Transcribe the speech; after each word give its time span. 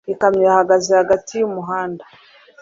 Ikamyo 0.13 0.41
yahagaze 0.49 0.89
hagati 1.01 1.31
y'umuhanda 1.39 2.03